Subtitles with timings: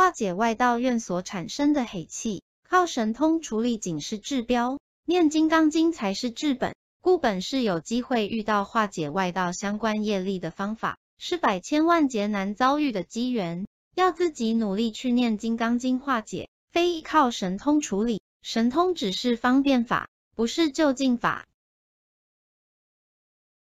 [0.00, 6.74] 化解外道院所产生的黑气，靠神通处理仅是治标，念金刚经才是治本。
[7.02, 18.22] 故本是有机会遇到化解外道相关业力的方法，是百千万劫难遭遇的机缘，要自己努力去念金刚经化解，非依靠神通处理。
[18.40, 21.46] 神通只是方便法，不是就近法。